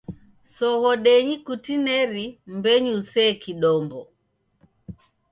Soghodenyi 0.55 1.35
kutineri 1.45 2.25
mbenyu 2.55 2.91
usee 2.99 3.31
kidombo. 3.43 3.99